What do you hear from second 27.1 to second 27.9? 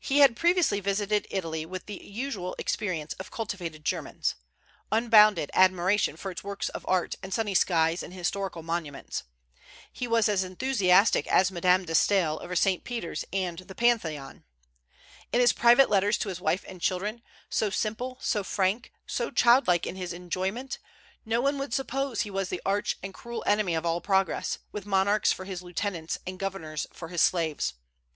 slaves.